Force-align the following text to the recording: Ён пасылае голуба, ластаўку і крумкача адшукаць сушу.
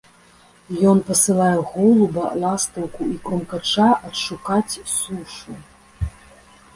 Ён 0.91 0.97
пасылае 1.09 1.57
голуба, 1.73 2.23
ластаўку 2.43 3.01
і 3.15 3.17
крумкача 3.27 3.85
адшукаць 4.07 4.79
сушу. 4.95 5.53